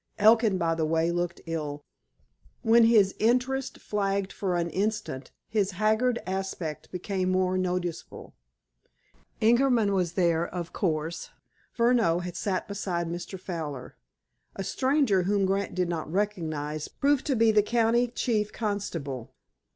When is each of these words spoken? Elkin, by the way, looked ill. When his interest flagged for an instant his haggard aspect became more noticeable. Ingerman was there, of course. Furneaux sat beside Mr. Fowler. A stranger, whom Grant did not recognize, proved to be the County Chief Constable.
Elkin, 0.17 0.57
by 0.57 0.73
the 0.73 0.83
way, 0.83 1.11
looked 1.11 1.41
ill. 1.45 1.85
When 2.63 2.85
his 2.85 3.13
interest 3.19 3.77
flagged 3.79 4.33
for 4.33 4.55
an 4.57 4.67
instant 4.71 5.29
his 5.47 5.73
haggard 5.73 6.17
aspect 6.25 6.91
became 6.91 7.29
more 7.29 7.55
noticeable. 7.55 8.33
Ingerman 9.41 9.93
was 9.93 10.13
there, 10.13 10.47
of 10.47 10.73
course. 10.73 11.29
Furneaux 11.73 12.19
sat 12.33 12.67
beside 12.67 13.09
Mr. 13.09 13.39
Fowler. 13.39 13.95
A 14.55 14.63
stranger, 14.63 15.21
whom 15.21 15.45
Grant 15.45 15.75
did 15.75 15.87
not 15.87 16.11
recognize, 16.11 16.87
proved 16.87 17.27
to 17.27 17.35
be 17.35 17.51
the 17.51 17.61
County 17.61 18.07
Chief 18.07 18.51
Constable. 18.51 19.35